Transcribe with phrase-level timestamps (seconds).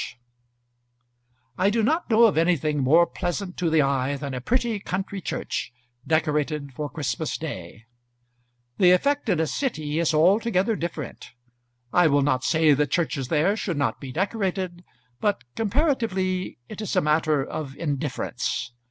[1.59, 3.81] [Illustration: Christmas at Noningsby Morning.] I do not know of anything more pleasant to the
[3.83, 5.71] eye than a pretty country church,
[6.07, 7.83] decorated for Christmas day.
[8.79, 11.33] The effect in a city is altogether different.
[11.93, 14.83] I will not say that churches there should not be decorated,
[15.19, 18.73] but comparatively it is a matter of indifference.